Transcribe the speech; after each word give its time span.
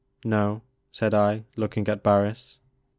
"No," 0.25 0.63
said 0.91 1.13
I, 1.13 1.43
looking 1.55 1.87
at 1.87 2.01
Barris. 2.01 2.57